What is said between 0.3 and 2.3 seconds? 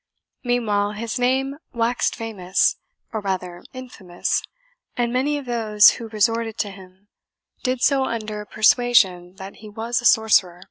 Meanwhile, his name waxed